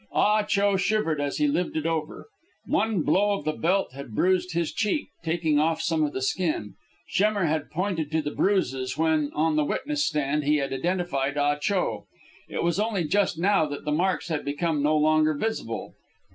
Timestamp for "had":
3.93-4.15, 7.45-7.69, 10.57-10.73, 14.29-14.43